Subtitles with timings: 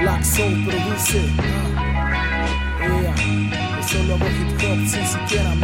[0.00, 1.20] Black Soul produce.
[1.38, 1.80] Ah.
[2.80, 3.14] Yeah.
[3.76, 5.54] Yo solo hago hip hop sin siquiera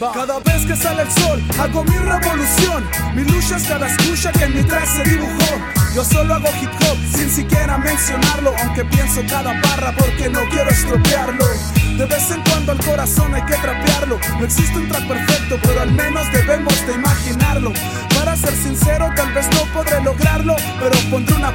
[0.00, 0.12] va.
[0.12, 2.84] Cada vez que sale el sol, hago mi revolución.
[3.14, 5.58] Mi lucha es cada escucha que en mi traje se dibujó.
[5.94, 10.70] Yo solo hago hip hop sin siquiera mencionarlo, aunque pienso cada barra porque no quiero
[10.70, 11.44] estropearlo.
[11.96, 14.18] De vez en cuando al corazón hay que trapearlo.
[14.38, 16.98] No existe un track perfecto, pero al menos debemos de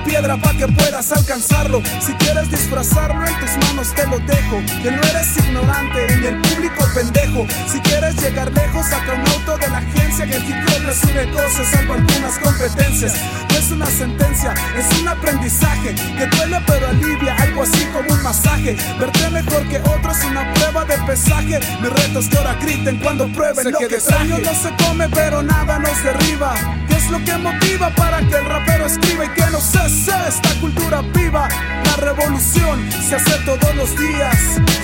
[0.09, 1.81] piedra para que puedas alcanzarlo.
[2.01, 4.57] Si quieres disfrazarlo, en tus manos te lo dejo.
[4.81, 7.45] Que no eres ignorante ni el público pendejo.
[7.71, 11.93] Si quieres llegar lejos, saca un auto de la agencia que el resume cosas, salvo
[11.93, 13.13] algunas competencias.
[13.49, 18.23] No es una sentencia, es un aprendizaje que duele pero alivia, algo así como un
[18.23, 18.75] masaje.
[18.99, 21.59] Verte mejor que otros es una prueba de pesaje.
[21.81, 24.41] Mis retos que ahora griten cuando prueben lo que traje.
[24.41, 26.55] no se come, pero nada nos derriba.
[26.87, 30.49] ¿Qué es lo que motiva para que el rapero escriba y que no cese esta
[30.59, 31.47] cultura viva?
[31.85, 34.35] La revolución se hace todos los días.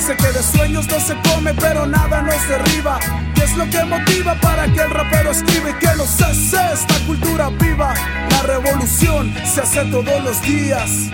[0.05, 2.99] Sé que de sueños no se come, pero nada nos derriba.
[3.35, 6.95] ¿Qué es lo que motiva para que el rapero escriba y que no cese esta
[7.05, 7.93] cultura viva?
[8.31, 11.11] La revolución se hace todos los días.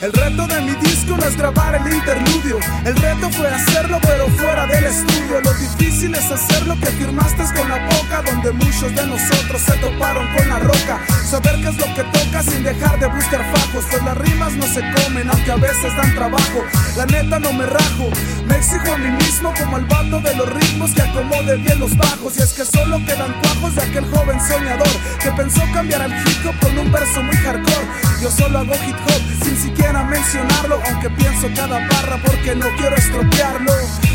[0.00, 2.58] El reto de mi disco no es grabar el interludio.
[2.84, 5.40] El reto fue hacerlo, pero fuera estudio.
[5.42, 9.72] Lo difícil es hacer lo que firmaste con la boca, donde muchos de nosotros se
[9.78, 11.00] toparon con la roca.
[11.28, 13.84] Saber qué es lo que toca sin dejar de buscar fajos.
[13.90, 16.64] Pues las rimas no se comen, aunque a veces dan trabajo.
[16.96, 18.10] La neta no me rajo.
[18.46, 21.96] Me exijo a mí mismo como el bando de los ritmos que acomode bien los
[21.96, 22.36] bajos.
[22.38, 24.88] Y es que solo quedan cuajos de aquel joven soñador
[25.22, 28.05] que pensó cambiar al hip hop con un verso muy hardcore.
[28.20, 32.96] Yo solo hago hip hop sin siquiera mencionarlo, aunque pienso cada barra porque no quiero
[32.96, 33.72] estropearlo.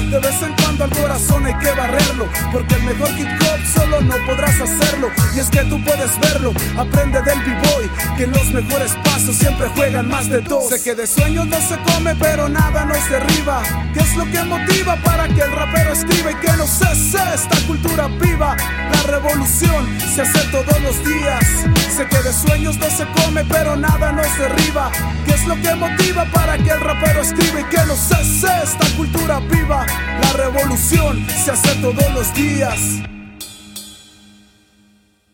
[0.10, 3.60] De vez en cuando al corazón hay que barrerlo, porque el mejor hip hop
[4.04, 5.10] no podrás hacerlo.
[5.36, 10.08] Y es que tú puedes verlo, aprende del b-boy, que los mejores pasos siempre juegan
[10.08, 10.70] más de dos.
[10.70, 13.62] Sé que de sueños no se come, pero nada nos derriba.
[13.94, 17.68] ¿Qué es lo que motiva para que el rapero escriba y que no cese esta
[17.68, 18.56] cultura viva?
[18.94, 21.44] La revolución se hace todos los días.
[21.96, 24.92] Sé que de sueños no se come, pero nada nos derriba.
[25.26, 28.88] ¿Qué es lo que motiva para que el rapero escriba y que no cese esta
[28.96, 29.86] cultura viva?
[30.22, 32.80] La revolución se hace todos los días.